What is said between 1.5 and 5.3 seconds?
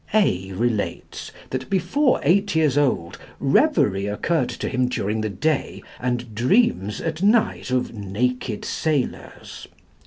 that, before eight years old, reverie occurred to him during the